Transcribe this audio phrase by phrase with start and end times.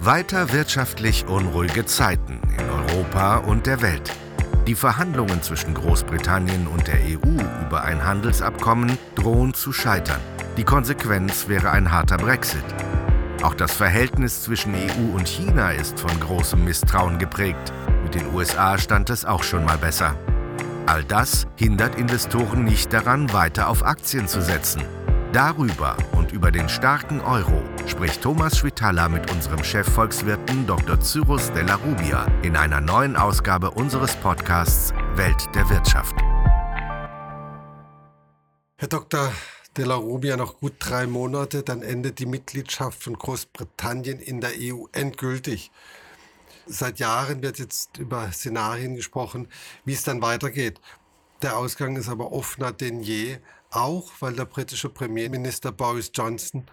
[0.00, 4.12] Weiter wirtschaftlich unruhige Zeiten in Europa und der Welt.
[4.68, 10.20] Die Verhandlungen zwischen Großbritannien und der EU über ein Handelsabkommen drohen zu scheitern.
[10.56, 12.62] Die Konsequenz wäre ein harter Brexit.
[13.42, 17.72] Auch das Verhältnis zwischen EU und China ist von großem Misstrauen geprägt.
[18.04, 20.14] Mit den USA stand es auch schon mal besser.
[20.86, 24.82] All das hindert Investoren nicht daran, weiter auf Aktien zu setzen.
[25.32, 25.96] Darüber
[26.28, 31.00] und über den starken Euro spricht Thomas Schwitala mit unserem Chefvolkswirten Dr.
[31.00, 36.14] Cyrus Della Rubia in einer neuen Ausgabe unseres Podcasts Welt der Wirtschaft.
[38.76, 39.32] Herr Dr.
[39.76, 44.84] Della Rubia, noch gut drei Monate, dann endet die Mitgliedschaft von Großbritannien in der EU
[44.92, 45.70] endgültig.
[46.66, 49.48] Seit Jahren wird jetzt über Szenarien gesprochen,
[49.84, 50.80] wie es dann weitergeht.
[51.40, 53.38] Der Ausgang ist aber offener denn je
[53.70, 56.64] auch weil der britische Premierminister Boris Johnson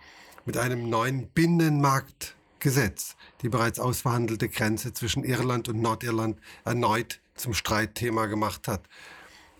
[0.45, 8.25] mit einem neuen Binnenmarktgesetz die bereits ausverhandelte Grenze zwischen Irland und Nordirland erneut zum Streitthema
[8.27, 8.87] gemacht hat.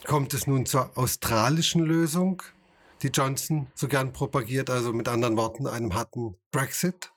[0.05, 2.41] Kommt es nun zur australischen Lösung,
[3.01, 7.11] die Johnson so gern propagiert, also mit anderen Worten einem harten Brexit?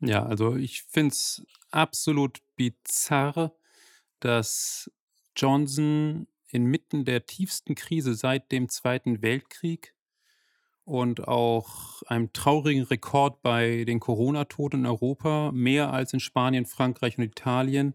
[0.00, 3.52] Ja, also ich finde es absolut bizarr,
[4.20, 4.90] dass
[5.36, 9.94] Johnson inmitten der tiefsten Krise seit dem Zweiten Weltkrieg
[10.84, 17.18] und auch einem traurigen Rekord bei den Corona-Toten in Europa, mehr als in Spanien, Frankreich
[17.18, 17.94] und Italien,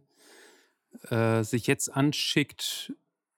[1.10, 2.94] äh, sich jetzt anschickt,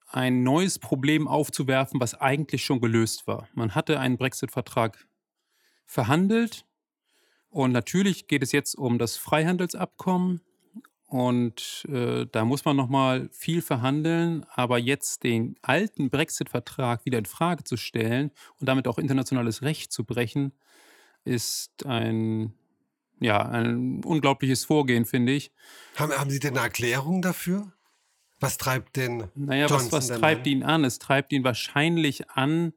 [0.06, 3.48] ein neues Problem aufzuwerfen, was eigentlich schon gelöst war.
[3.54, 5.06] Man hatte einen Brexit-Vertrag
[5.86, 6.66] verhandelt
[7.48, 10.40] und natürlich geht es jetzt um das Freihandelsabkommen.
[11.10, 17.24] Und äh, da muss man nochmal viel verhandeln, aber jetzt den alten Brexit-Vertrag wieder in
[17.24, 18.30] Frage zu stellen
[18.60, 20.52] und damit auch internationales Recht zu brechen,
[21.24, 22.54] ist ein,
[23.18, 25.50] ja, ein unglaubliches Vorgehen, finde ich.
[25.96, 27.72] Haben, haben Sie denn eine Erklärung dafür?
[28.38, 29.26] Was treibt denn?
[29.34, 30.52] Naja, Johnson was, was treibt an?
[30.52, 30.84] ihn an?
[30.84, 32.72] Es treibt ihn wahrscheinlich an,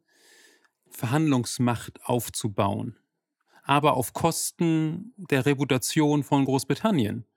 [0.90, 2.98] Verhandlungsmacht aufzubauen,
[3.62, 7.28] aber auf Kosten der Reputation von Großbritannien.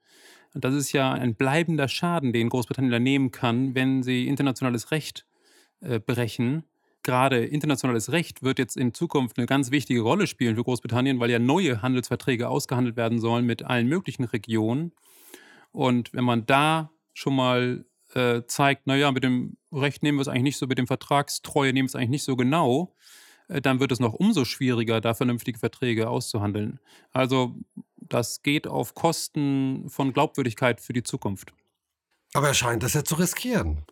[0.53, 4.91] Und das ist ja ein bleibender Schaden, den Großbritannien da nehmen kann, wenn sie internationales
[4.91, 5.25] Recht
[5.81, 6.63] äh, brechen.
[7.03, 11.29] Gerade internationales Recht wird jetzt in Zukunft eine ganz wichtige Rolle spielen für Großbritannien, weil
[11.29, 14.91] ja neue Handelsverträge ausgehandelt werden sollen mit allen möglichen Regionen.
[15.71, 20.27] Und wenn man da schon mal äh, zeigt, naja, mit dem Recht nehmen wir es
[20.27, 22.93] eigentlich nicht so, mit dem Vertragstreue nehmen wir es eigentlich nicht so genau,
[23.47, 26.79] äh, dann wird es noch umso schwieriger, da vernünftige Verträge auszuhandeln.
[27.11, 27.55] Also
[28.09, 31.53] das geht auf Kosten von Glaubwürdigkeit für die Zukunft.
[32.33, 33.83] Aber er scheint das ja zu riskieren.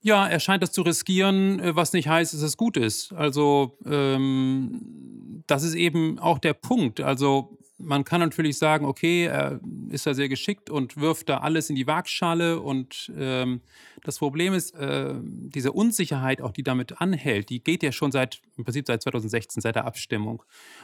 [0.00, 3.12] Ja, er scheint das zu riskieren, äh, was nicht heißt, dass es gut ist.
[3.12, 7.00] Also ähm, das ist eben auch der Punkt.
[7.00, 11.70] Also man kann natürlich sagen, okay, er ist da sehr geschickt und wirft da alles
[11.70, 12.60] in die Waagschale.
[12.60, 13.62] Und ähm,
[14.02, 18.40] das Problem ist, äh, diese Unsicherheit, auch die damit anhält, die geht ja schon seit
[18.56, 20.42] im Prinzip seit 2016, seit der Abstimmung.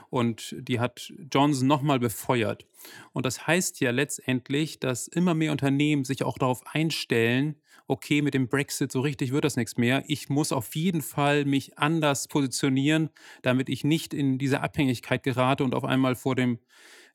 [0.09, 2.67] Und die hat Johnson nochmal befeuert.
[3.13, 7.57] Und das heißt ja letztendlich, dass immer mehr Unternehmen sich auch darauf einstellen,
[7.91, 10.05] okay, mit dem Brexit so richtig wird das nichts mehr.
[10.07, 13.11] Ich muss auf jeden Fall mich anders positionieren,
[13.43, 16.61] damit ich nicht in diese Abhängigkeit gerate und auf einmal vor dem,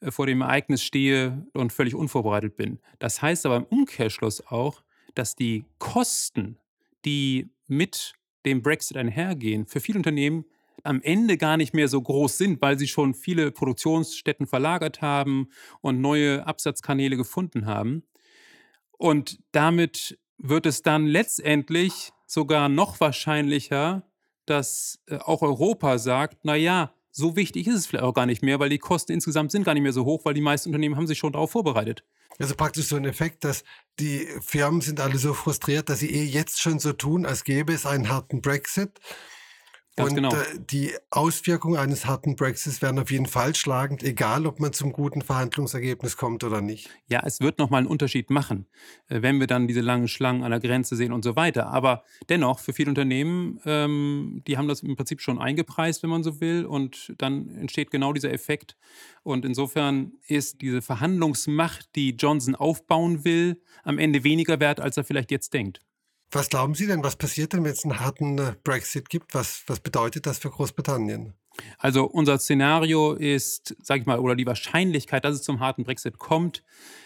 [0.02, 2.80] äh, vor dem Ereignis stehe und völlig unvorbereitet bin.
[3.00, 4.84] Das heißt aber im Umkehrschluss auch,
[5.16, 6.58] dass die Kosten,
[7.06, 8.14] die mit
[8.46, 10.46] dem Brexit einhergehen, für viele Unternehmen
[10.84, 15.48] am Ende gar nicht mehr so groß sind, weil sie schon viele Produktionsstätten verlagert haben
[15.82, 18.04] und neue Absatzkanäle gefunden haben.
[18.98, 24.04] Und damit wird es dann letztendlich sogar noch wahrscheinlicher,
[24.46, 28.44] dass äh, auch Europa sagt, na ja, so wichtig ist es vielleicht auch gar nicht
[28.44, 30.98] mehr, weil die Kosten insgesamt sind gar nicht mehr so hoch, weil die meisten Unternehmen
[30.98, 32.04] haben sich schon darauf vorbereitet.
[32.40, 33.64] Also praktisch so ein Effekt, dass
[34.00, 37.74] die Firmen sind alle so frustriert, dass sie eh jetzt schon so tun, als gäbe
[37.74, 39.00] es einen harten Brexit
[39.96, 40.34] Ganz und genau.
[40.34, 44.92] äh, die Auswirkungen eines harten Brexits werden auf jeden Fall schlagend, egal ob man zum
[44.92, 46.90] guten Verhandlungsergebnis kommt oder nicht.
[47.08, 48.68] Ja, es wird nochmal einen Unterschied machen,
[49.08, 51.68] äh, wenn wir dann diese langen Schlangen an der Grenze sehen und so weiter.
[51.68, 56.24] Aber dennoch, für viele Unternehmen, ähm, die haben das im Prinzip schon eingepreist, wenn man
[56.24, 56.66] so will.
[56.66, 58.76] Und dann entsteht genau dieser Effekt.
[59.24, 65.06] Und insofern ist diese Verhandlungsmacht, die Johnson aufbauen will, am Ende weniger wert, als er
[65.06, 65.85] vielleicht jetzt denkt.
[66.36, 69.34] Was glauben Sie denn, was passiert denn, wenn es einen harten äh, Brexit gibt?
[69.34, 71.34] Was, was bedeutet das für Großbritannien?
[71.78, 76.18] Also unser Szenario ist, sage ich mal, oder die Wahrscheinlichkeit, dass es zum harten Brexit
[76.18, 76.62] kommt,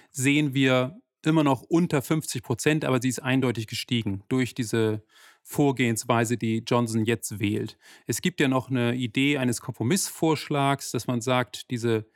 [0.09, 5.03] sehen wir immer noch unter 50 Prozent, aber sie ist eindeutig gestiegen durch diese
[5.43, 7.77] Vorgehensweise, die Johnson jetzt wählt.
[8.07, 12.09] Es gibt ja noch eine Idee eines Kompromissvorschlags, dass man sagt, diese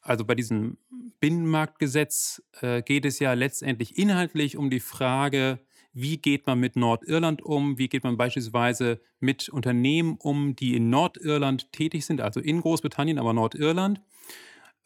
[0.00, 0.78] Also bei diesem
[1.20, 5.60] Binnenmarktgesetz äh, geht es ja letztendlich inhaltlich um die Frage,
[5.94, 10.90] wie geht man mit Nordirland um, wie geht man beispielsweise mit Unternehmen um, die in
[10.90, 14.00] Nordirland tätig sind, also in Großbritannien, aber Nordirland.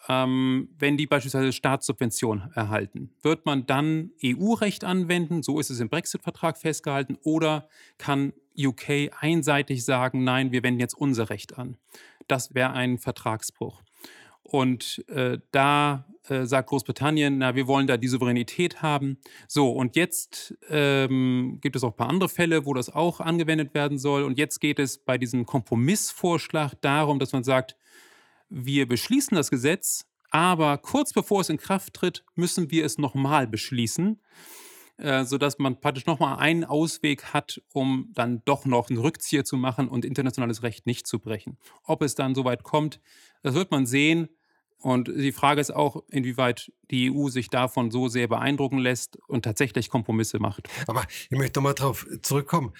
[0.08, 5.88] Ähm, wenn die beispielsweise Staatssubvention erhalten, wird man dann EU-Recht anwenden, so ist es im
[5.88, 11.76] Brexit-Vertrag festgehalten, oder kann UK einseitig sagen, nein, wir wenden jetzt unser Recht an.
[12.28, 13.82] Das wäre ein Vertragsbruch.
[14.50, 19.18] Und äh, da äh, sagt Großbritannien, na, wir wollen da die Souveränität haben.
[19.46, 23.74] So, und jetzt ähm, gibt es auch ein paar andere Fälle, wo das auch angewendet
[23.74, 24.22] werden soll.
[24.22, 27.76] Und jetzt geht es bei diesem Kompromissvorschlag darum, dass man sagt,
[28.48, 33.46] wir beschließen das Gesetz, aber kurz bevor es in Kraft tritt, müssen wir es nochmal
[33.46, 34.18] beschließen.
[34.96, 39.56] Äh, sodass man praktisch nochmal einen Ausweg hat, um dann doch noch einen Rückzieher zu
[39.56, 41.56] machen und internationales Recht nicht zu brechen.
[41.84, 43.00] Ob es dann soweit kommt,
[43.44, 44.28] das wird man sehen.
[44.80, 49.44] Und die Frage ist auch, inwieweit die EU sich davon so sehr beeindrucken lässt und
[49.44, 50.68] tatsächlich Kompromisse macht.
[50.86, 52.72] Aber ich möchte nochmal darauf zurückkommen.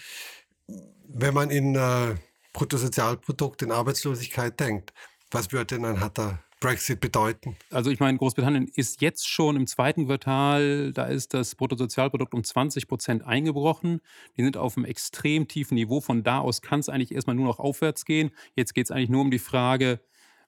[1.08, 2.14] Wenn man in äh,
[2.52, 4.92] Bruttosozialprodukt, in Arbeitslosigkeit denkt,
[5.30, 7.56] was würde denn ein harter Brexit bedeuten?
[7.70, 12.44] Also ich meine, Großbritannien ist jetzt schon im zweiten Quartal, da ist das Bruttosozialprodukt um
[12.44, 14.00] 20 Prozent eingebrochen.
[14.36, 16.00] Die sind auf einem extrem tiefen Niveau.
[16.00, 18.30] Von da aus kann es eigentlich erstmal nur noch aufwärts gehen.
[18.54, 20.00] Jetzt geht es eigentlich nur um die Frage,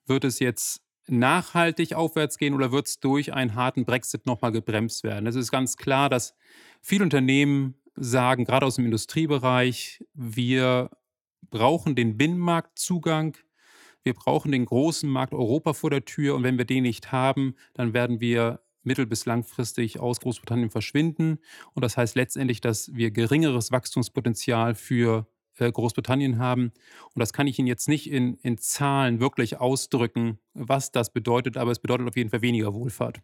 [0.06, 5.04] wird es jetzt nachhaltig aufwärts gehen oder wird es durch einen harten Brexit nochmal gebremst
[5.04, 5.26] werden?
[5.26, 6.34] Es ist ganz klar, dass
[6.80, 10.90] viele Unternehmen sagen, gerade aus dem Industriebereich, wir
[11.50, 13.36] brauchen den Binnenmarktzugang
[14.02, 17.54] wir brauchen den großen Markt Europa vor der Tür und wenn wir den nicht haben,
[17.74, 21.38] dann werden wir mittel- bis langfristig aus Großbritannien verschwinden.
[21.74, 25.26] Und das heißt letztendlich, dass wir geringeres Wachstumspotenzial für
[25.68, 26.72] Großbritannien haben.
[27.14, 31.56] Und das kann ich Ihnen jetzt nicht in, in Zahlen wirklich ausdrücken, was das bedeutet,
[31.56, 33.20] aber es bedeutet auf jeden Fall weniger Wohlfahrt.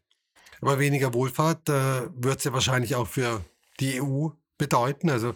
[0.60, 3.44] Aber weniger Wohlfahrt äh, wird es ja wahrscheinlich auch für
[3.80, 4.28] die EU
[4.58, 5.10] bedeuten.
[5.10, 5.34] Also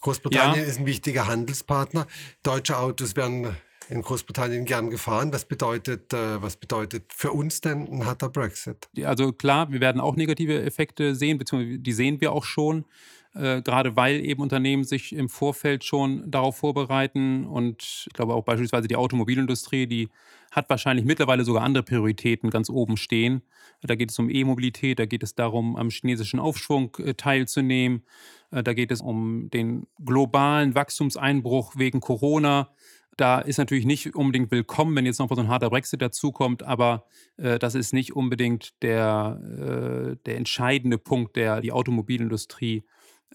[0.00, 0.70] Großbritannien ja.
[0.70, 2.06] ist ein wichtiger Handelspartner.
[2.42, 3.56] Deutsche Autos werden
[3.88, 5.32] in Großbritannien gern gefahren.
[5.32, 8.88] Was bedeutet, äh, was bedeutet für uns denn ein harter Brexit?
[9.04, 12.84] Also klar, wir werden auch negative Effekte sehen, beziehungsweise die sehen wir auch schon.
[13.34, 18.44] Äh, gerade weil eben Unternehmen sich im Vorfeld schon darauf vorbereiten und ich glaube auch
[18.44, 20.10] beispielsweise die Automobilindustrie, die
[20.50, 23.40] hat wahrscheinlich mittlerweile sogar andere Prioritäten ganz oben stehen.
[23.80, 28.02] Da geht es um E-Mobilität, da geht es darum, am chinesischen Aufschwung äh, teilzunehmen,
[28.50, 32.70] äh, da geht es um den globalen Wachstumseinbruch wegen Corona
[33.18, 37.04] da ist natürlich nicht unbedingt willkommen, wenn jetzt noch so ein harter Brexit dazukommt, aber
[37.36, 42.84] äh, das ist nicht unbedingt der, der entscheidende Punkt, der die Automobilindustrie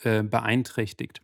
[0.03, 1.21] äh, beeinträchtigt.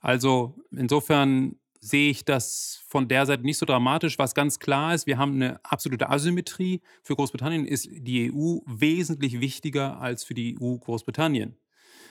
[0.00, 4.18] Also insofern sehe ich das von der Seite nicht so dramatisch.
[4.18, 6.80] Was ganz klar ist, wir haben eine absolute Asymmetrie.
[7.02, 11.56] Für Großbritannien ist die EU wesentlich wichtiger als für die EU Großbritannien.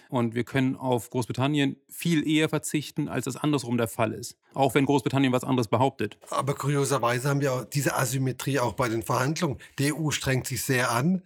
[0.10, 4.38] Und wir können auf Großbritannien viel eher verzichten, als das andersrum der Fall ist.
[4.54, 6.18] Auch wenn Großbritannien was anderes behauptet.
[6.30, 9.58] Aber kurioserweise haben wir diese Asymmetrie auch bei den Verhandlungen.
[9.80, 11.24] Die EU strengt sich sehr an,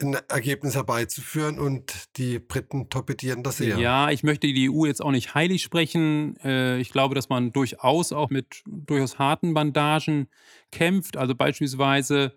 [0.00, 3.78] ein Ergebnis herbeizuführen und die Briten torpedieren das eher.
[3.78, 6.36] Ja, ich möchte die EU jetzt auch nicht heilig sprechen.
[6.42, 10.28] Äh, ich glaube, dass man durchaus auch mit durchaus harten Bandagen
[10.72, 11.16] kämpft.
[11.16, 12.36] Also beispielsweise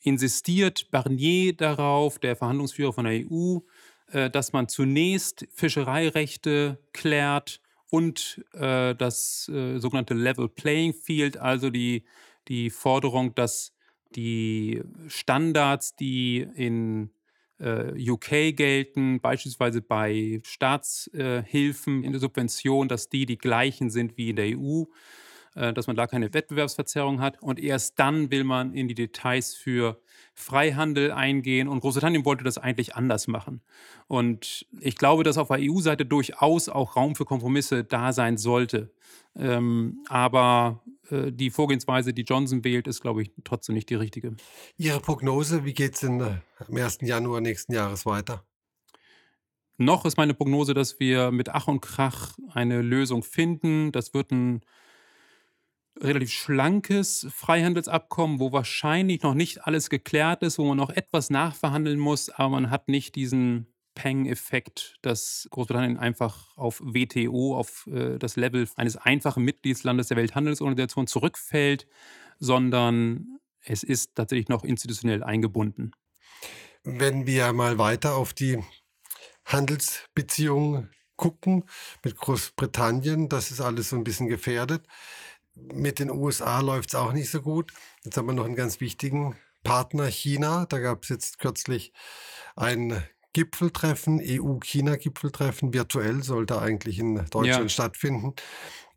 [0.00, 3.58] insistiert Barnier darauf, der Verhandlungsführer von der EU,
[4.10, 12.04] äh, dass man zunächst Fischereirechte klärt und äh, das sogenannte Level Playing Field, also die,
[12.48, 13.73] die Forderung, dass
[14.16, 17.10] die Standards, die in
[17.58, 24.30] äh, UK gelten, beispielsweise bei Staatshilfen in der Subvention, dass die die gleichen sind wie
[24.30, 24.84] in der EU.
[25.56, 27.40] Äh, dass man da keine Wettbewerbsverzerrung hat.
[27.40, 30.00] Und erst dann will man in die Details für
[30.34, 31.68] Freihandel eingehen.
[31.68, 33.60] Und Großbritannien wollte das eigentlich anders machen.
[34.08, 38.92] Und ich glaube, dass auf der EU-Seite durchaus auch Raum für Kompromisse da sein sollte.
[39.36, 44.34] Ähm, aber äh, die Vorgehensweise, die Johnson wählt, ist, glaube ich, trotzdem nicht die richtige.
[44.76, 46.98] Ihre Prognose, wie geht es äh, am 1.
[47.02, 48.44] Januar nächsten Jahres weiter?
[49.76, 53.92] Noch ist meine Prognose, dass wir mit Ach und Krach eine Lösung finden.
[53.92, 54.64] Das wird ein
[56.00, 61.98] relativ schlankes Freihandelsabkommen, wo wahrscheinlich noch nicht alles geklärt ist, wo man noch etwas nachverhandeln
[61.98, 68.36] muss, aber man hat nicht diesen Peng-Effekt, dass Großbritannien einfach auf WTO, auf äh, das
[68.36, 71.86] Level eines einfachen Mitgliedslandes der Welthandelsorganisation zurückfällt,
[72.40, 75.92] sondern es ist tatsächlich noch institutionell eingebunden.
[76.82, 78.62] Wenn wir mal weiter auf die
[79.46, 81.64] Handelsbeziehungen gucken
[82.02, 84.86] mit Großbritannien, das ist alles so ein bisschen gefährdet.
[85.54, 87.72] Mit den USA läuft es auch nicht so gut.
[88.02, 90.66] Jetzt haben wir noch einen ganz wichtigen Partner China.
[90.66, 91.92] Da gab es jetzt kürzlich
[92.56, 97.68] ein Gipfeltreffen, EU-China-Gipfeltreffen, virtuell sollte eigentlich in Deutschland ja.
[97.68, 98.34] stattfinden.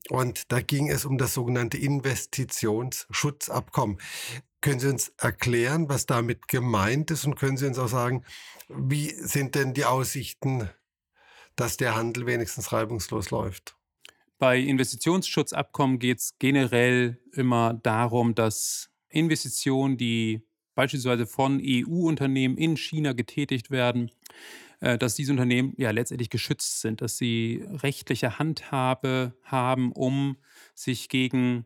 [0.10, 3.98] Und da ging es um das sogenannte Investitionsschutzabkommen.
[4.62, 8.24] Können Sie uns erklären, was damit gemeint ist und können Sie uns auch sagen,
[8.70, 10.70] wie sind denn die Aussichten,
[11.56, 13.77] dass der Handel wenigstens reibungslos läuft?
[14.40, 20.44] Bei Investitionsschutzabkommen geht es generell immer darum, dass Investitionen, die
[20.76, 24.12] beispielsweise von EU-Unternehmen in China getätigt werden,
[24.80, 30.38] äh, dass diese Unternehmen ja letztendlich geschützt sind, dass sie rechtliche Handhabe haben, um
[30.76, 31.66] sich gegen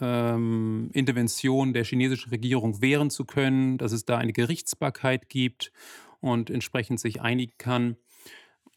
[0.00, 5.72] ähm, Intervention der chinesischen Regierung wehren zu können, dass es da eine Gerichtsbarkeit gibt
[6.20, 7.96] und entsprechend sich einigen kann.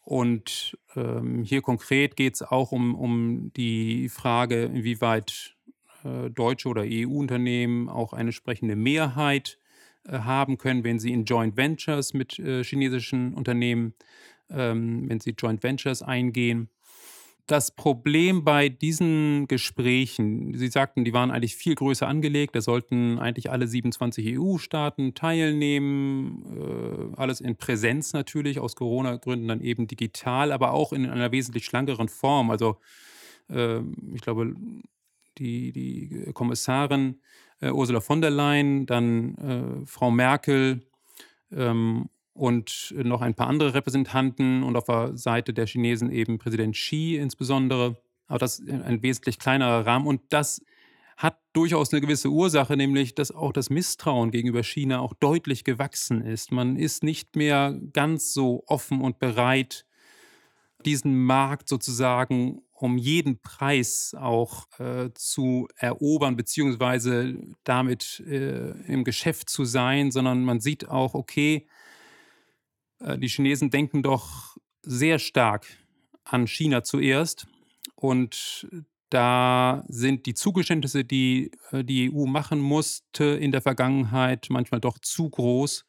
[0.04, 5.56] Und ähm, hier konkret geht es auch um, um die Frage, inwieweit
[6.04, 9.58] äh, deutsche oder EU-Unternehmen auch eine entsprechende Mehrheit
[10.06, 13.94] äh, haben können, wenn sie in Joint Ventures mit äh, chinesischen Unternehmen,
[14.50, 16.70] ähm, wenn sie Joint Ventures eingehen.
[17.46, 23.20] Das Problem bei diesen Gesprächen, Sie sagten, die waren eigentlich viel größer angelegt, da sollten
[23.20, 30.54] eigentlich alle 27 EU-Staaten teilnehmen, äh, alles in Präsenz natürlich, aus Corona-Gründen dann eben digital,
[30.54, 32.50] aber auch in einer wesentlich schlankeren Form.
[32.50, 32.78] Also
[33.50, 33.80] äh,
[34.14, 34.56] ich glaube,
[35.38, 37.20] die, die Kommissarin
[37.60, 40.82] äh, Ursula von der Leyen, dann äh, Frau Merkel
[41.52, 46.76] ähm, und noch ein paar andere Repräsentanten und auf der Seite der Chinesen eben Präsident
[46.76, 47.98] Xi insbesondere.
[48.28, 50.62] Aber das ist ein wesentlich kleinerer Rahmen und das
[51.16, 56.22] hat durchaus eine gewisse Ursache, nämlich dass auch das Misstrauen gegenüber China auch deutlich gewachsen
[56.22, 56.52] ist.
[56.52, 59.86] Man ist nicht mehr ganz so offen und bereit,
[60.86, 69.50] diesen Markt sozusagen um jeden Preis auch äh, zu erobern, beziehungsweise damit äh, im Geschäft
[69.50, 71.83] zu sein, sondern man sieht auch, okay, äh,
[73.18, 75.66] die Chinesen denken doch sehr stark
[76.24, 77.48] an China zuerst
[77.96, 78.68] und
[79.10, 84.98] da sind die Zugeständnisse, die äh, die EU machen musste in der Vergangenheit, manchmal doch
[85.00, 85.86] zu groß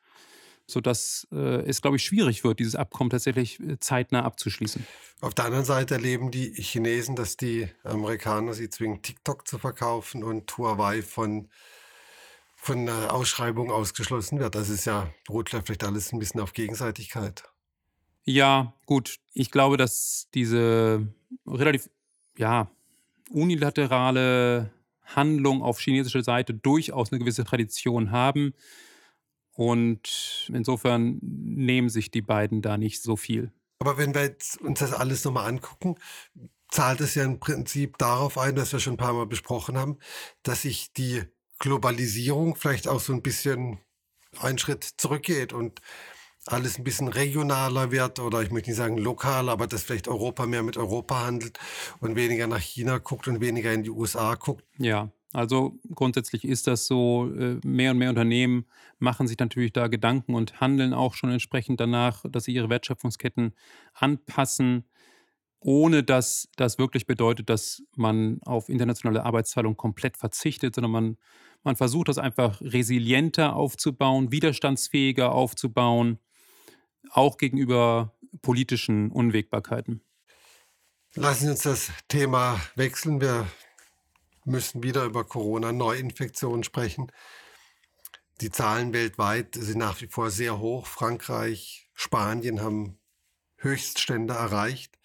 [0.66, 4.86] sodass äh, es, glaube ich, schwierig wird, dieses Abkommen tatsächlich äh, zeitnah abzuschließen.
[5.20, 10.24] Auf der anderen Seite erleben die Chinesen, dass die Amerikaner sie zwingen, TikTok zu verkaufen
[10.24, 11.50] und Huawei von,
[12.64, 14.54] von Ausschreibungen ausgeschlossen wird.
[14.54, 17.44] Das ist ja, beruht vielleicht alles ein bisschen auf Gegenseitigkeit.
[18.24, 19.18] Ja, gut.
[19.34, 21.06] Ich glaube, dass diese
[21.46, 21.90] relativ,
[22.38, 22.70] ja,
[23.30, 28.54] unilaterale Handlung auf chinesischer Seite durchaus eine gewisse Tradition haben.
[29.52, 33.52] Und insofern nehmen sich die beiden da nicht so viel.
[33.78, 35.96] Aber wenn wir uns das alles nochmal angucken,
[36.70, 39.98] zahlt es ja im Prinzip darauf ein, was wir schon ein paar Mal besprochen haben,
[40.42, 41.24] dass sich die
[41.64, 43.78] Globalisierung vielleicht auch so ein bisschen
[44.38, 45.80] einen Schritt zurückgeht und
[46.44, 50.44] alles ein bisschen regionaler wird oder ich möchte nicht sagen lokaler, aber dass vielleicht Europa
[50.44, 51.58] mehr mit Europa handelt
[52.00, 54.62] und weniger nach China guckt und weniger in die USA guckt.
[54.76, 58.66] Ja, also grundsätzlich ist das so, äh, mehr und mehr Unternehmen
[58.98, 63.54] machen sich natürlich da Gedanken und handeln auch schon entsprechend danach, dass sie ihre Wertschöpfungsketten
[63.94, 64.84] anpassen,
[65.60, 71.16] ohne dass das wirklich bedeutet, dass man auf internationale Arbeitsteilung komplett verzichtet, sondern man,
[71.64, 76.18] man versucht das einfach resilienter aufzubauen, widerstandsfähiger aufzubauen,
[77.10, 80.02] auch gegenüber politischen Unwägbarkeiten.
[81.14, 83.20] Lassen Sie uns das Thema wechseln.
[83.20, 83.46] Wir
[84.44, 87.10] müssen wieder über Corona-Neuinfektionen sprechen.
[88.40, 90.86] Die Zahlen weltweit sind nach wie vor sehr hoch.
[90.86, 92.98] Frankreich, Spanien haben
[93.58, 94.98] Höchststände erreicht.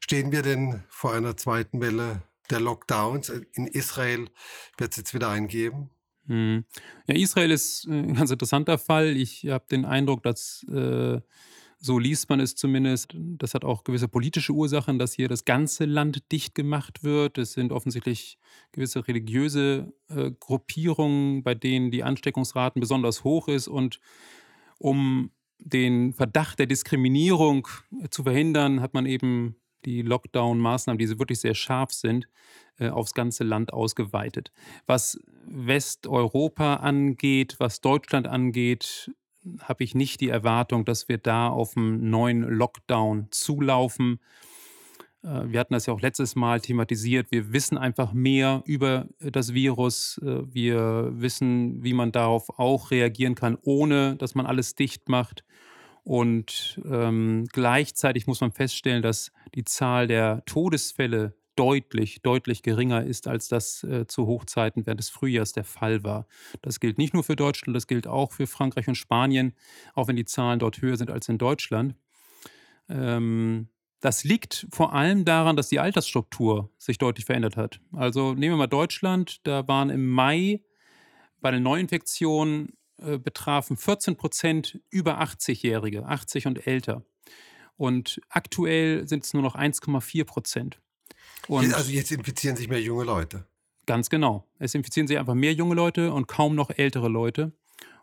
[0.00, 3.30] Stehen wir denn vor einer zweiten Welle der Lockdowns?
[3.52, 4.28] In Israel
[4.78, 5.90] wird es jetzt wieder eingeben.
[6.26, 6.64] Hm.
[7.06, 9.16] Ja, Israel ist ein ganz interessanter Fall.
[9.16, 11.20] Ich habe den Eindruck, dass äh,
[11.84, 13.14] so liest man es zumindest.
[13.14, 17.36] Das hat auch gewisse politische Ursachen, dass hier das ganze Land dicht gemacht wird.
[17.36, 18.38] Es sind offensichtlich
[18.72, 23.68] gewisse religiöse äh, Gruppierungen, bei denen die Ansteckungsraten besonders hoch ist.
[23.68, 24.00] Und
[24.78, 27.68] um den Verdacht der Diskriminierung
[28.02, 32.26] äh, zu verhindern, hat man eben die Lockdown-Maßnahmen, die wirklich sehr scharf sind,
[32.78, 34.52] äh, aufs ganze Land ausgeweitet.
[34.86, 39.10] Was Westeuropa angeht, was Deutschland angeht,
[39.60, 44.20] habe ich nicht die Erwartung, dass wir da auf einen neuen Lockdown zulaufen.
[45.22, 47.30] Äh, wir hatten das ja auch letztes Mal thematisiert.
[47.30, 50.20] Wir wissen einfach mehr über das Virus.
[50.22, 55.44] Äh, wir wissen, wie man darauf auch reagieren kann, ohne dass man alles dicht macht.
[56.04, 63.26] Und ähm, gleichzeitig muss man feststellen, dass die Zahl der Todesfälle deutlich, deutlich geringer ist,
[63.26, 66.26] als das äh, zu Hochzeiten während des Frühjahrs der Fall war.
[66.62, 69.54] Das gilt nicht nur für Deutschland, das gilt auch für Frankreich und Spanien,
[69.94, 71.94] auch wenn die Zahlen dort höher sind als in Deutschland.
[72.88, 73.68] Ähm,
[74.00, 77.80] das liegt vor allem daran, dass die Altersstruktur sich deutlich verändert hat.
[77.92, 80.60] Also nehmen wir mal Deutschland, da waren im Mai
[81.40, 87.04] bei den Neuinfektionen äh, betrafen 14 Prozent über 80-Jährige, 80 und älter.
[87.76, 90.80] Und aktuell sind es nur noch 1,4 Prozent.
[91.74, 93.46] also jetzt infizieren sich mehr junge Leute.
[93.86, 94.48] Ganz genau.
[94.58, 97.52] Es infizieren sich einfach mehr junge Leute und kaum noch ältere Leute.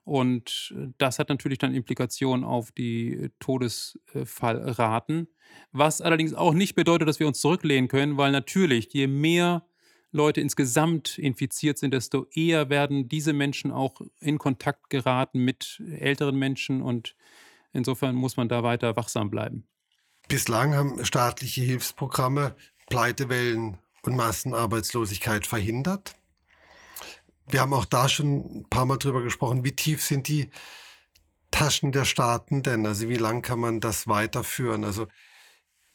[0.04, 5.28] Und das hat natürlich dann Implikationen auf die Todesfallraten.
[5.72, 9.66] Was allerdings auch nicht bedeutet, dass wir uns zurücklehnen können, weil natürlich, je mehr
[10.12, 16.36] Leute insgesamt infiziert sind, desto eher werden diese Menschen auch in Kontakt geraten mit älteren
[16.36, 17.16] Menschen und
[17.74, 19.68] insofern muss man da weiter wachsam bleiben.
[20.28, 22.56] Bislang haben staatliche Hilfsprogramme
[22.88, 26.16] Pleitewellen und Massenarbeitslosigkeit verhindert.
[27.48, 30.50] Wir haben auch da schon ein paar Mal drüber gesprochen, wie tief sind die
[31.52, 32.86] Taschen der Staaten denn?
[32.86, 34.84] Also wie lang kann man das weiterführen?
[34.84, 35.08] Also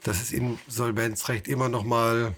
[0.02, 2.36] dass es Insolvenzrecht immer noch mal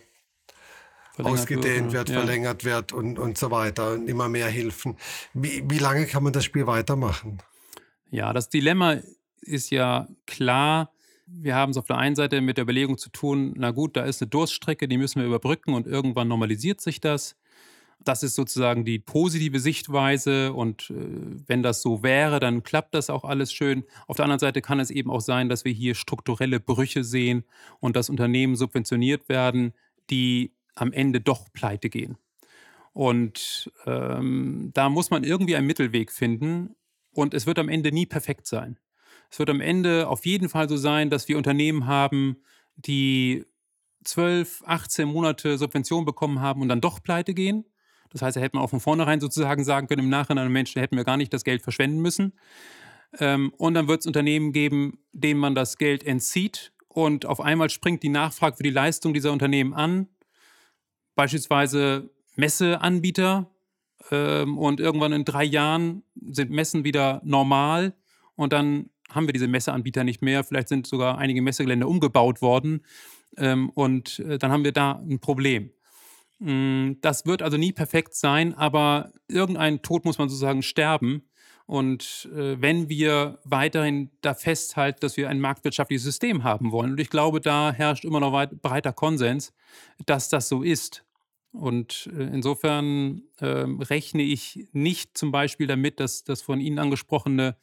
[1.18, 2.20] ausgedehnt wird, wird ja.
[2.20, 4.96] verlängert wird und, und so weiter und immer mehr Hilfen.
[5.34, 7.38] Wie, wie lange kann man das Spiel weitermachen?
[8.10, 8.98] Ja, das Dilemma
[9.42, 10.92] ist ja klar.
[11.26, 14.04] Wir haben es auf der einen Seite mit der Überlegung zu tun, na gut, da
[14.04, 17.36] ist eine Durststrecke, die müssen wir überbrücken und irgendwann normalisiert sich das.
[18.04, 20.94] Das ist sozusagen die positive Sichtweise und äh,
[21.46, 23.84] wenn das so wäre, dann klappt das auch alles schön.
[24.06, 27.44] Auf der anderen Seite kann es eben auch sein, dass wir hier strukturelle Brüche sehen
[27.80, 29.74] und dass Unternehmen subventioniert werden,
[30.10, 32.16] die am Ende doch pleite gehen.
[32.92, 36.74] Und ähm, da muss man irgendwie einen Mittelweg finden
[37.12, 38.78] und es wird am Ende nie perfekt sein.
[39.30, 42.38] Es wird am Ende auf jeden Fall so sein, dass wir Unternehmen haben,
[42.76, 43.44] die
[44.04, 47.64] 12, 18 Monate Subvention bekommen haben und dann doch pleite gehen.
[48.10, 50.80] Das heißt, da hätte man auch von vornherein sozusagen sagen können, im Nachhinein, Mensch, da
[50.80, 52.32] hätten wir gar nicht das Geld verschwenden müssen.
[53.18, 57.70] Ähm, und dann wird es Unternehmen geben, denen man das Geld entzieht und auf einmal
[57.70, 60.08] springt die Nachfrage für die Leistung dieser Unternehmen an
[61.18, 63.50] beispielsweise Messeanbieter
[64.12, 67.92] ähm, und irgendwann in drei Jahren sind Messen wieder normal
[68.36, 70.44] und dann haben wir diese Messeanbieter nicht mehr.
[70.44, 72.84] Vielleicht sind sogar einige Messegelände umgebaut worden
[73.36, 75.72] ähm, und äh, dann haben wir da ein Problem.
[76.38, 81.24] Mm, das wird also nie perfekt sein, aber irgendein Tod muss man sozusagen sterben.
[81.66, 87.00] Und äh, wenn wir weiterhin da festhalten, dass wir ein marktwirtschaftliches System haben wollen, und
[87.00, 89.52] ich glaube, da herrscht immer noch weit, breiter Konsens,
[90.06, 91.04] dass das so ist,
[91.52, 97.56] und äh, insofern äh, rechne ich nicht zum Beispiel damit, dass das von Ihnen angesprochene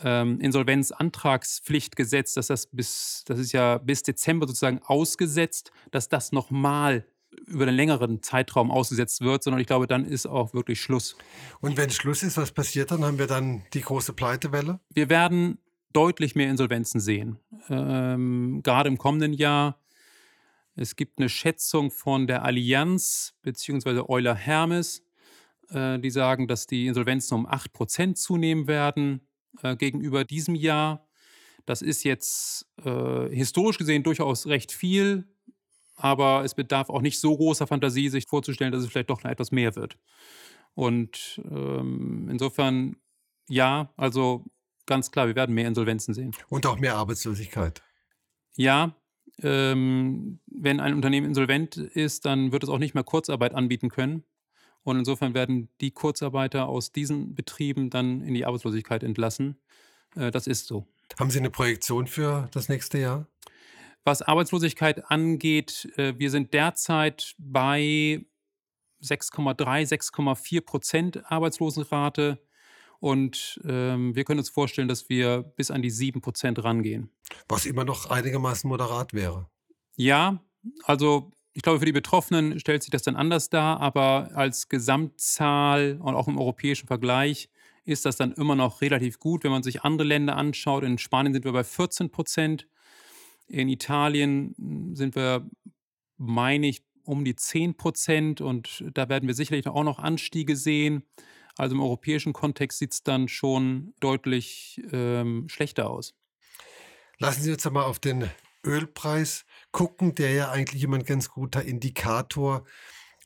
[0.00, 7.06] ähm, Insolvenzantragspflichtgesetz, dass das bis, das ist ja bis Dezember sozusagen ausgesetzt, dass das nochmal
[7.46, 11.16] über einen längeren Zeitraum ausgesetzt wird, sondern ich glaube, dann ist auch wirklich Schluss.
[11.60, 13.04] Und wenn Schluss ist, was passiert dann?
[13.04, 14.80] Haben wir dann die große Pleitewelle?
[14.92, 15.58] Wir werden
[15.92, 17.38] deutlich mehr Insolvenzen sehen.
[17.68, 19.81] Ähm, gerade im kommenden Jahr
[20.74, 24.04] es gibt eine Schätzung von der Allianz bzw.
[24.08, 25.02] Euler Hermes,
[25.68, 29.28] äh, die sagen, dass die Insolvenzen um 8% zunehmen werden
[29.62, 31.08] äh, gegenüber diesem Jahr.
[31.66, 35.28] Das ist jetzt äh, historisch gesehen durchaus recht viel,
[35.94, 39.52] aber es bedarf auch nicht so großer Fantasie, sich vorzustellen, dass es vielleicht doch etwas
[39.52, 39.98] mehr wird.
[40.74, 42.96] Und ähm, insofern,
[43.48, 44.44] ja, also
[44.86, 46.32] ganz klar, wir werden mehr Insolvenzen sehen.
[46.48, 47.82] Und auch mehr Arbeitslosigkeit.
[48.56, 48.96] Ja,
[49.42, 54.24] ähm, wenn ein Unternehmen insolvent ist, dann wird es auch nicht mehr Kurzarbeit anbieten können.
[54.84, 59.60] Und insofern werden die Kurzarbeiter aus diesen Betrieben dann in die Arbeitslosigkeit entlassen.
[60.16, 60.86] Äh, das ist so.
[61.18, 63.26] Haben Sie eine Projektion für das nächste Jahr?
[64.04, 68.24] Was Arbeitslosigkeit angeht, äh, wir sind derzeit bei
[69.02, 72.38] 6,3, 6,4 Prozent Arbeitslosenrate.
[72.98, 77.10] Und ähm, wir können uns vorstellen, dass wir bis an die 7% rangehen.
[77.48, 79.48] Was immer noch einigermaßen moderat wäre.
[79.96, 80.40] Ja,
[80.84, 85.98] also ich glaube, für die Betroffenen stellt sich das dann anders dar, aber als Gesamtzahl
[86.00, 87.50] und auch im europäischen Vergleich
[87.84, 89.44] ist das dann immer noch relativ gut.
[89.44, 92.68] Wenn man sich andere Länder anschaut, in Spanien sind wir bei 14 Prozent,
[93.48, 95.48] in Italien sind wir,
[96.16, 101.02] meine ich, um die 10 Prozent und da werden wir sicherlich auch noch Anstiege sehen.
[101.58, 106.14] Also im europäischen Kontext sieht es dann schon deutlich ähm, schlechter aus.
[107.18, 108.30] Lassen Sie uns einmal auf den
[108.64, 112.64] Ölpreis gucken, der ja eigentlich immer ein ganz guter Indikator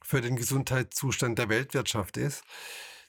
[0.03, 2.45] für den Gesundheitszustand der Weltwirtschaft ist.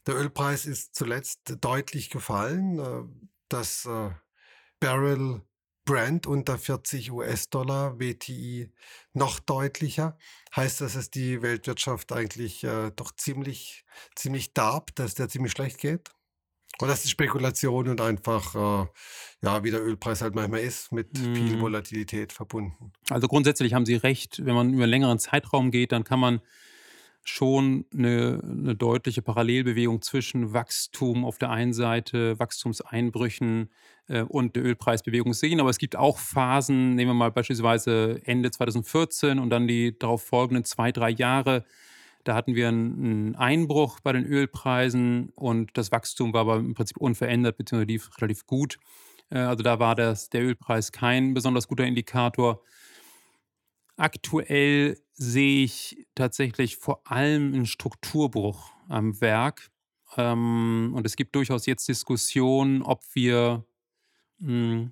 [0.07, 2.79] Der Ölpreis ist zuletzt deutlich gefallen.
[2.79, 3.03] Äh,
[3.49, 4.09] das äh,
[4.79, 5.41] Barrel
[5.85, 8.73] Brent unter 40 US-Dollar, WTI
[9.13, 10.17] noch deutlicher.
[10.55, 15.77] Heißt das, dass die Weltwirtschaft eigentlich äh, doch ziemlich, ziemlich darb, dass der ziemlich schlecht
[15.77, 16.09] geht?
[16.81, 18.87] Oder ist die Spekulation und einfach, äh,
[19.41, 21.33] ja, wie der Ölpreis halt manchmal ist, mit mm.
[21.33, 22.91] viel Volatilität verbunden?
[23.09, 26.41] Also grundsätzlich haben Sie recht, wenn man über einen längeren Zeitraum geht, dann kann man
[27.23, 33.69] schon eine, eine, deutliche Parallelbewegung zwischen Wachstum auf der einen Seite, Wachstumseinbrüchen
[34.07, 35.59] äh, und der Ölpreisbewegung sehen.
[35.59, 40.23] Aber es gibt auch Phasen, nehmen wir mal beispielsweise Ende 2014 und dann die darauf
[40.23, 41.65] folgenden zwei, drei Jahre.
[42.27, 46.97] Da hatten wir einen Einbruch bei den Ölpreisen und das Wachstum war aber im Prinzip
[46.97, 48.01] unverändert bzw.
[48.19, 48.79] relativ gut.
[49.29, 52.61] Äh, also da war das, der Ölpreis kein besonders guter Indikator.
[53.95, 59.69] Aktuell sehe ich tatsächlich vor allem einen Strukturbruch am Werk.
[60.17, 63.65] Ähm, und es gibt durchaus jetzt Diskussionen, ob wir,
[64.41, 64.91] hm,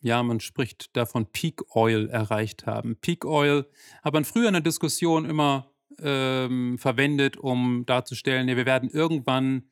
[0.00, 2.96] ja, man spricht davon Peak Oil erreicht haben.
[2.96, 3.64] Peak Oil
[4.02, 9.70] hat man früher in der Diskussion immer ähm, verwendet, um darzustellen, ja, wir werden irgendwann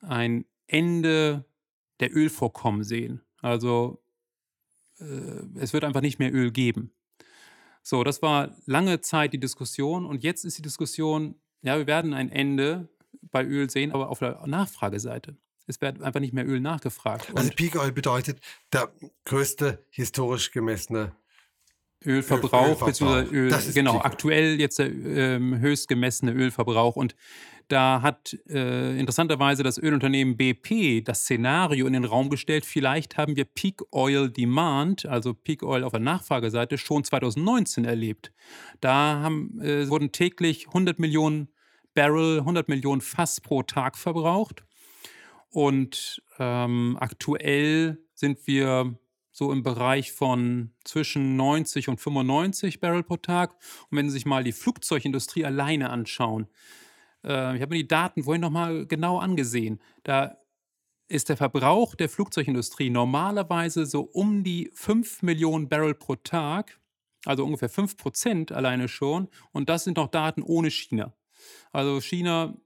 [0.00, 1.44] ein Ende
[2.00, 3.22] der Ölvorkommen sehen.
[3.40, 4.02] Also
[4.98, 5.04] äh,
[5.58, 6.92] es wird einfach nicht mehr Öl geben.
[7.82, 12.14] So, das war lange Zeit die Diskussion und jetzt ist die Diskussion, ja, wir werden
[12.14, 12.88] ein Ende
[13.30, 15.36] bei Öl sehen, aber auf der Nachfrageseite.
[15.66, 17.32] Es wird einfach nicht mehr Öl nachgefragt.
[17.34, 18.40] Also Peak Oil bedeutet
[18.72, 18.92] der
[19.24, 21.14] größte historisch gemessene
[22.04, 22.86] Ölverbrauch, Ölverbrauch.
[22.86, 26.96] beziehungsweise Öl, genau, aktuell jetzt der ähm, höchst gemessene Ölverbrauch.
[26.96, 27.14] Und
[27.68, 33.34] da hat äh, interessanterweise das Ölunternehmen BP das Szenario in den Raum gestellt, vielleicht haben
[33.34, 38.32] wir Peak Oil Demand, also Peak Oil auf der Nachfrageseite, schon 2019 erlebt.
[38.80, 41.48] Da haben, äh, wurden täglich 100 Millionen
[41.94, 44.64] Barrel, 100 Millionen Fass pro Tag verbraucht.
[45.50, 48.96] Und ähm, aktuell sind wir
[49.36, 53.54] so im Bereich von zwischen 90 und 95 Barrel pro Tag.
[53.90, 56.46] Und wenn Sie sich mal die Flugzeugindustrie alleine anschauen,
[57.22, 59.78] äh, ich habe mir die Daten vorhin nochmal genau angesehen.
[60.04, 60.38] Da
[61.08, 66.80] ist der Verbrauch der Flugzeugindustrie normalerweise so um die 5 Millionen Barrel pro Tag,
[67.26, 69.28] also ungefähr 5 Prozent alleine schon.
[69.52, 71.12] Und das sind noch Daten ohne China.
[71.72, 72.56] Also China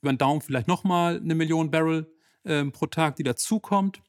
[0.00, 2.06] über den Daumen vielleicht nochmal eine Million Barrel
[2.44, 4.00] ähm, pro Tag, die dazukommt.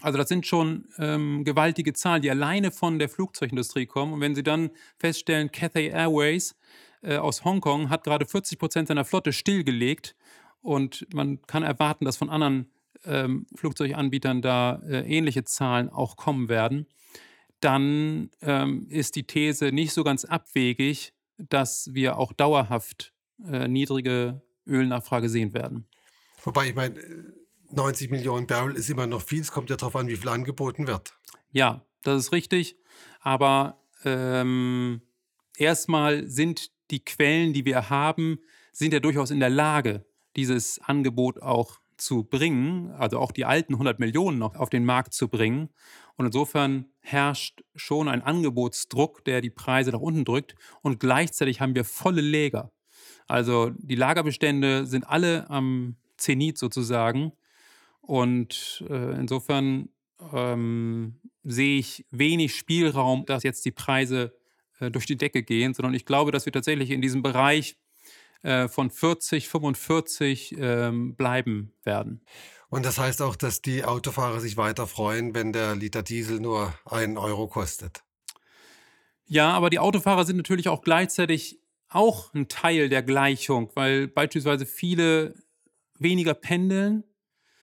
[0.00, 4.12] Also das sind schon ähm, gewaltige Zahlen, die alleine von der Flugzeugindustrie kommen.
[4.12, 6.54] Und wenn Sie dann feststellen, Cathay Airways
[7.02, 10.14] äh, aus Hongkong hat gerade 40 Prozent seiner Flotte stillgelegt
[10.62, 12.70] und man kann erwarten, dass von anderen
[13.04, 16.86] ähm, Flugzeuganbietern da äh, ähnliche Zahlen auch kommen werden,
[17.60, 23.12] dann ähm, ist die These nicht so ganz abwegig, dass wir auch dauerhaft
[23.44, 25.86] äh, niedrige Ölnachfrage sehen werden.
[26.44, 26.94] Wobei ich meine,
[27.70, 29.40] 90 Millionen Barrel ist immer noch viel.
[29.40, 31.12] Es kommt ja darauf an, wie viel angeboten wird.
[31.50, 32.76] Ja, das ist richtig.
[33.20, 35.02] Aber ähm,
[35.56, 38.38] erstmal sind die Quellen, die wir haben,
[38.72, 43.74] sind ja durchaus in der Lage, dieses Angebot auch zu bringen, also auch die alten
[43.74, 45.68] 100 Millionen noch auf den Markt zu bringen.
[46.16, 50.54] Und insofern herrscht schon ein Angebotsdruck, der die Preise nach unten drückt.
[50.82, 52.72] Und gleichzeitig haben wir volle Läger.
[53.26, 57.32] Also die Lagerbestände sind alle am Zenit sozusagen.
[58.08, 59.90] Und äh, insofern
[60.32, 64.32] ähm, sehe ich wenig Spielraum, dass jetzt die Preise
[64.80, 67.76] äh, durch die Decke gehen, sondern ich glaube, dass wir tatsächlich in diesem Bereich
[68.42, 72.24] äh, von 40, 45 ähm, bleiben werden.
[72.70, 76.72] Und das heißt auch, dass die Autofahrer sich weiter freuen, wenn der Liter Diesel nur
[76.86, 78.04] einen Euro kostet.
[79.26, 84.64] Ja, aber die Autofahrer sind natürlich auch gleichzeitig auch ein Teil der Gleichung, weil beispielsweise
[84.64, 85.34] viele
[85.98, 87.04] weniger pendeln.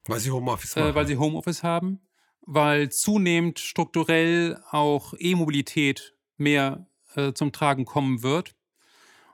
[0.07, 1.99] Weil sie Homeoffice äh, weil sie Homeoffice haben,
[2.41, 8.55] weil zunehmend strukturell auch E-Mobilität mehr äh, zum Tragen kommen wird.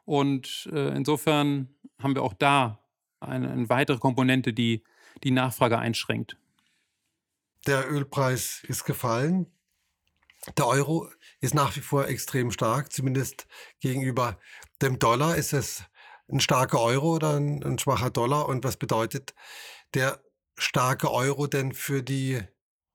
[0.06, 2.80] Und äh, insofern haben wir auch da
[3.20, 4.84] eine, eine, weitere Komponente, die
[5.24, 6.38] die Nachfrage einschränkt.
[7.68, 9.48] Der Ölpreis ist gefallen.
[10.58, 11.08] Der Euro
[11.40, 13.48] ist nach wie vor extrem stark, zumindest
[13.80, 14.40] gegenüber
[14.82, 15.36] dem Dollar.
[15.36, 15.84] Ist es
[16.32, 18.48] ein starker Euro oder ein, ein schwacher Dollar?
[18.48, 19.36] Und was bedeutet
[19.94, 20.24] der
[20.58, 22.42] starke Euro denn für die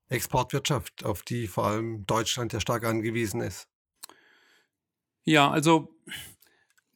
[0.08, 3.68] Exportwirtschaft, auf die vor allem Deutschland ja stark angewiesen ist?
[5.24, 5.96] Ja, also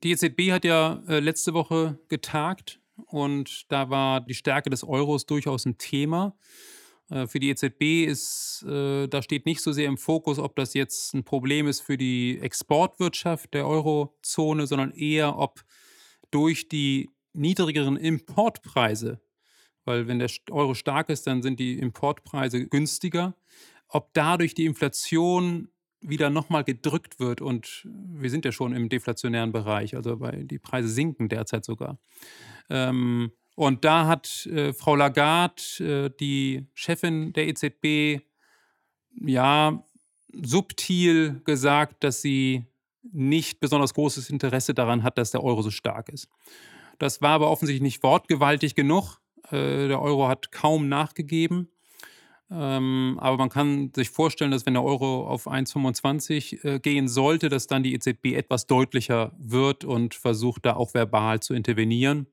[0.02, 5.26] die EZB hat ja äh, letzte Woche getagt und da war die Stärke des Euros
[5.26, 6.36] durchaus ein Thema.
[7.10, 10.74] Äh, für die EZB ist, äh, da steht nicht so sehr im Fokus, ob das
[10.74, 15.64] jetzt ein Problem ist für die Exportwirtschaft der Eurozone, sondern eher, ob
[16.30, 19.20] durch die niedrigeren Importpreise,
[19.90, 23.34] weil wenn der Euro stark ist, dann sind die Importpreise günstiger,
[23.88, 25.68] ob dadurch die Inflation
[26.00, 30.58] wieder nochmal gedrückt wird und wir sind ja schon im deflationären Bereich, also bei, die
[30.58, 31.98] Preise sinken derzeit sogar.
[32.70, 38.22] Ähm, und da hat äh, Frau Lagarde, äh, die Chefin der EZB,
[39.20, 39.84] ja,
[40.32, 42.64] subtil gesagt, dass sie
[43.02, 46.28] nicht besonders großes Interesse daran hat, dass der Euro so stark ist.
[46.98, 49.20] Das war aber offensichtlich nicht wortgewaltig genug.
[49.50, 51.68] Äh, der Euro hat kaum nachgegeben.
[52.50, 57.48] Ähm, aber man kann sich vorstellen, dass wenn der Euro auf 1,25 äh, gehen sollte,
[57.48, 62.26] dass dann die EZB etwas deutlicher wird und versucht, da auch verbal zu intervenieren.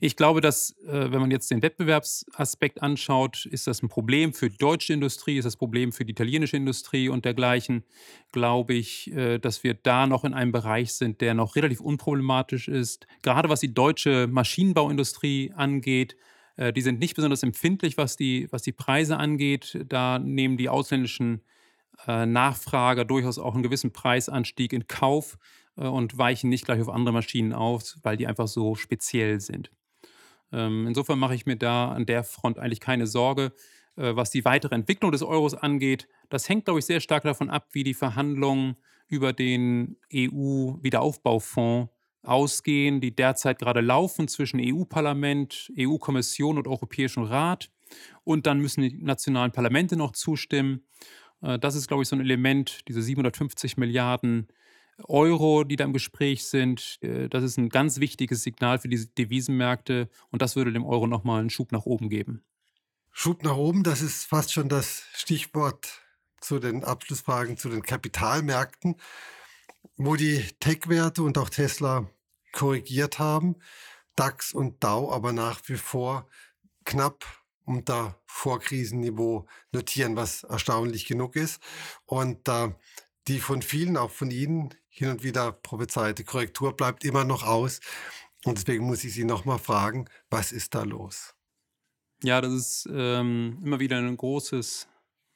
[0.00, 4.48] Ich glaube, dass, äh, wenn man jetzt den Wettbewerbsaspekt anschaut, ist das ein Problem für
[4.48, 7.82] die deutsche Industrie, ist das ein Problem für die italienische Industrie und dergleichen.
[8.30, 12.68] Glaube ich, äh, dass wir da noch in einem Bereich sind, der noch relativ unproblematisch
[12.68, 13.08] ist.
[13.22, 16.14] Gerade was die deutsche Maschinenbauindustrie angeht,
[16.74, 19.78] die sind nicht besonders empfindlich, was die, was die Preise angeht.
[19.88, 21.42] Da nehmen die ausländischen
[22.06, 25.38] Nachfrager durchaus auch einen gewissen Preisanstieg in Kauf
[25.76, 29.70] und weichen nicht gleich auf andere Maschinen auf, weil die einfach so speziell sind.
[30.52, 33.52] Ähm, insofern mache ich mir da an der Front eigentlich keine Sorge,
[33.96, 36.08] äh, was die weitere Entwicklung des Euros angeht.
[36.30, 38.76] Das hängt, glaube ich, sehr stark davon ab, wie die Verhandlungen
[39.08, 41.90] über den EU-Wiederaufbaufonds
[42.22, 47.70] ausgehen, die derzeit gerade laufen zwischen EU-Parlament, EU-Kommission und Europäischem Rat.
[48.24, 50.84] Und dann müssen die nationalen Parlamente noch zustimmen.
[51.42, 54.48] Äh, das ist, glaube ich, so ein Element, diese 750 Milliarden
[55.06, 56.98] Euro, die da im Gespräch sind.
[57.02, 61.06] Äh, das ist ein ganz wichtiges Signal für diese Devisenmärkte und das würde dem Euro
[61.06, 62.42] nochmal einen Schub nach oben geben.
[63.12, 66.02] Schub nach oben, das ist fast schon das Stichwort
[66.40, 68.96] zu den Abschlussfragen zu den Kapitalmärkten,
[69.96, 72.08] wo die Tech-Werte und auch Tesla
[72.52, 73.56] korrigiert haben.
[74.16, 76.28] DAX und DAO aber nach wie vor
[76.84, 77.24] knapp
[77.64, 81.60] unter Vorkrisenniveau notieren, was erstaunlich genug ist.
[82.06, 82.70] Und äh,
[83.28, 87.80] die von vielen, auch von Ihnen, hin und wieder prophezeite Korrektur bleibt immer noch aus.
[88.44, 91.34] Und deswegen muss ich Sie nochmal fragen, was ist da los?
[92.22, 94.88] Ja, das ist ähm, immer wieder ein großes,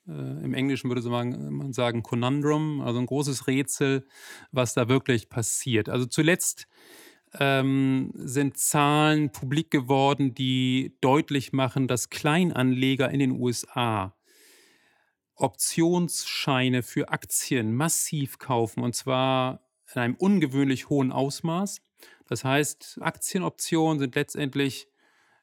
[0.07, 4.07] im Englischen würde man sagen, Conundrum, also ein großes Rätsel,
[4.51, 5.89] was da wirklich passiert.
[5.89, 6.67] Also zuletzt
[7.39, 14.15] ähm, sind Zahlen publik geworden, die deutlich machen, dass Kleinanleger in den USA
[15.35, 21.81] Optionsscheine für Aktien massiv kaufen und zwar in einem ungewöhnlich hohen Ausmaß.
[22.29, 24.89] Das heißt, Aktienoptionen sind letztendlich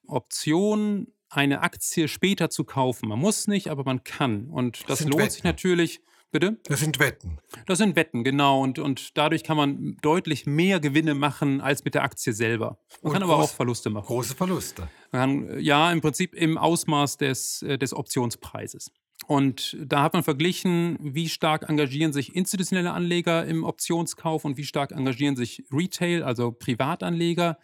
[0.08, 3.10] Optionen, eine Aktie später zu kaufen.
[3.10, 4.50] Man muss nicht, aber man kann.
[4.50, 5.32] Und das, das lohnt Wetten.
[5.32, 6.02] sich natürlich.
[6.32, 6.60] Bitte?
[6.66, 7.40] Das sind Wetten.
[7.66, 8.62] Das sind Wetten, genau.
[8.62, 12.78] Und, und dadurch kann man deutlich mehr Gewinne machen als mit der Aktie selber.
[13.02, 14.06] Man und kann aber auch Verluste machen.
[14.06, 14.88] Große Verluste.
[15.12, 18.92] Man kann, ja, im Prinzip im Ausmaß des, äh, des Optionspreises.
[19.26, 24.64] Und da hat man verglichen, wie stark engagieren sich institutionelle Anleger im Optionskauf und wie
[24.64, 27.58] stark engagieren sich Retail, also Privatanleger.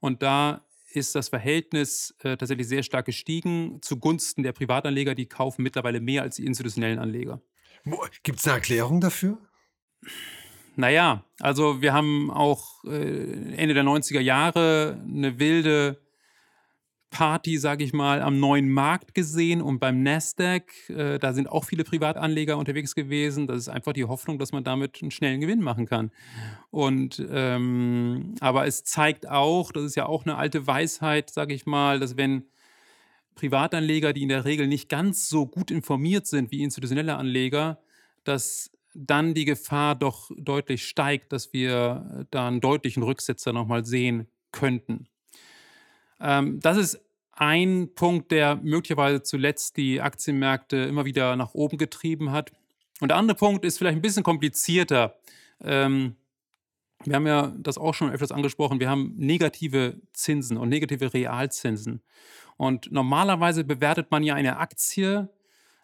[0.00, 0.66] Und da
[0.98, 6.22] ist das Verhältnis äh, tatsächlich sehr stark gestiegen zugunsten der Privatanleger, die kaufen mittlerweile mehr
[6.22, 7.40] als die institutionellen Anleger.
[8.22, 9.38] Gibt es eine Erklärung dafür?
[10.76, 16.00] Naja, also wir haben auch äh, Ende der 90er Jahre eine wilde
[17.10, 20.90] Party, sage ich mal, am neuen Markt gesehen und beim Nasdaq.
[20.90, 23.46] Äh, da sind auch viele Privatanleger unterwegs gewesen.
[23.46, 26.10] Das ist einfach die Hoffnung, dass man damit einen schnellen Gewinn machen kann.
[26.70, 31.64] Und ähm, aber es zeigt auch, das ist ja auch eine alte Weisheit, sage ich
[31.64, 32.44] mal, dass wenn
[33.34, 37.78] Privatanleger, die in der Regel nicht ganz so gut informiert sind wie institutionelle Anleger,
[38.24, 44.26] dass dann die Gefahr doch deutlich steigt, dass wir da einen deutlichen Rücksetzer nochmal sehen
[44.50, 45.06] könnten.
[46.20, 47.00] Ähm, das ist
[47.32, 52.52] ein Punkt, der möglicherweise zuletzt die Aktienmärkte immer wieder nach oben getrieben hat.
[53.00, 55.18] Und der andere Punkt ist vielleicht ein bisschen komplizierter.
[55.62, 56.16] Ähm,
[57.04, 58.80] wir haben ja das auch schon öfters angesprochen.
[58.80, 62.02] Wir haben negative Zinsen und negative Realzinsen.
[62.56, 65.28] Und normalerweise bewertet man ja eine Aktie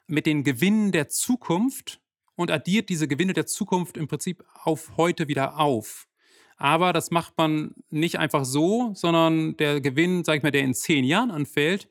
[0.08, 2.00] mit den Gewinnen der Zukunft
[2.34, 6.08] und addiert diese Gewinne der Zukunft im Prinzip auf heute wieder auf.
[6.56, 10.74] Aber das macht man nicht einfach so, sondern der Gewinn, sag ich mal, der in
[10.74, 11.88] zehn Jahren anfällt,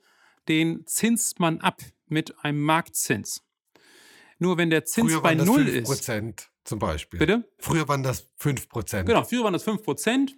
[0.48, 3.44] den zinst man ab mit einem Marktzins.
[4.40, 5.88] Nur wenn der Zins bei null ist.
[5.88, 7.20] Prozent zum Beispiel.
[7.20, 7.48] Bitte?
[7.60, 9.08] Früher waren das 5 Prozent.
[9.08, 10.38] Genau, früher waren das 5 Prozent.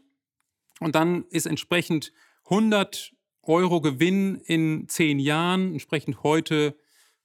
[0.80, 2.12] Und dann ist entsprechend
[2.46, 6.78] 100 Euro Gewinn in zehn Jahren, entsprechend heute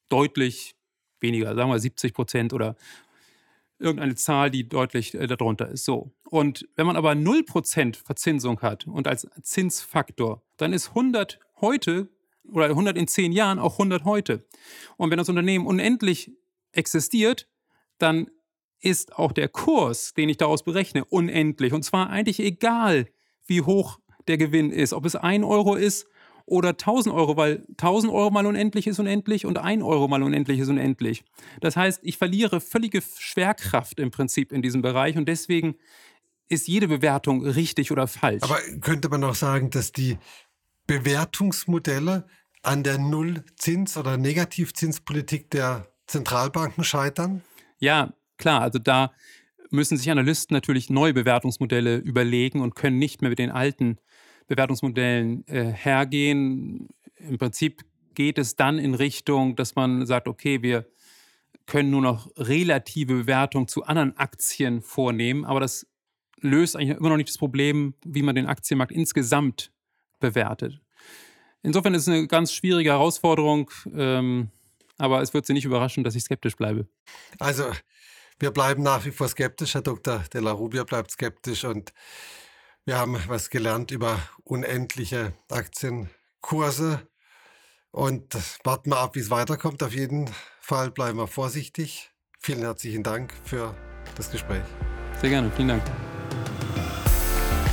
[0.08, 0.76] deutlich
[1.18, 2.76] weniger, sagen wir 70 Prozent oder
[3.80, 5.84] irgendeine Zahl, die deutlich äh, darunter ist.
[5.84, 6.12] So.
[6.28, 12.08] Und wenn man aber 0% Verzinsung hat und als Zinsfaktor, dann ist 100 heute
[12.50, 14.46] oder 100 in 10 Jahren auch 100 heute.
[14.96, 16.32] Und wenn das Unternehmen unendlich
[16.72, 17.48] existiert,
[17.98, 18.30] dann
[18.80, 21.72] ist auch der Kurs, den ich daraus berechne, unendlich.
[21.72, 23.08] Und zwar eigentlich egal,
[23.46, 26.06] wie hoch der Gewinn ist, ob es 1 Euro ist
[26.50, 30.58] oder 1000 Euro, weil 1000 Euro mal unendlich ist unendlich und 1 Euro mal unendlich
[30.58, 31.24] ist unendlich.
[31.60, 35.76] Das heißt, ich verliere völlige Schwerkraft im Prinzip in diesem Bereich und deswegen
[36.48, 38.42] ist jede Bewertung richtig oder falsch.
[38.42, 40.18] Aber könnte man auch sagen, dass die
[40.88, 42.26] Bewertungsmodelle
[42.62, 47.42] an der Nullzins- oder Negativzinspolitik der Zentralbanken scheitern?
[47.78, 48.60] Ja, klar.
[48.62, 49.12] Also da
[49.70, 53.98] müssen sich Analysten natürlich neue Bewertungsmodelle überlegen und können nicht mehr mit den alten
[54.50, 56.88] Bewertungsmodellen äh, hergehen.
[57.16, 57.82] Im Prinzip
[58.14, 60.86] geht es dann in Richtung, dass man sagt, okay, wir
[61.66, 65.86] können nur noch relative Bewertung zu anderen Aktien vornehmen, aber das
[66.40, 69.70] löst eigentlich immer noch nicht das Problem, wie man den Aktienmarkt insgesamt
[70.18, 70.80] bewertet.
[71.62, 74.48] Insofern ist es eine ganz schwierige Herausforderung, ähm,
[74.98, 76.88] aber es wird Sie nicht überraschen, dass ich skeptisch bleibe.
[77.38, 77.70] Also,
[78.40, 79.74] wir bleiben nach wie vor skeptisch.
[79.74, 80.24] Herr Dr.
[80.32, 81.92] De La Rubia bleibt skeptisch und
[82.90, 87.00] wir haben was gelernt über unendliche Aktienkurse
[87.92, 89.84] und warten wir ab, wie es weiterkommt.
[89.84, 90.28] Auf jeden
[90.60, 92.10] Fall bleiben wir vorsichtig.
[92.40, 93.76] Vielen herzlichen Dank für
[94.16, 94.64] das Gespräch.
[95.20, 95.84] Sehr gerne, vielen Dank.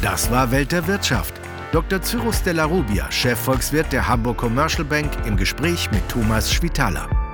[0.04, 1.34] Das war Welt der Wirtschaft.
[1.72, 2.00] Dr.
[2.00, 7.27] Cyrus Della Rubia, Chefvolkswirt der Hamburg Commercial Bank, im Gespräch mit Thomas Schwitaler.